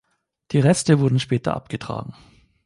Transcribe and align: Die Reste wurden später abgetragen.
Die 0.51 0.59
Reste 0.59 0.99
wurden 0.99 1.19
später 1.19 1.55
abgetragen. 1.55 2.15